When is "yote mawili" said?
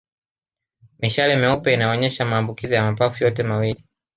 3.23-3.83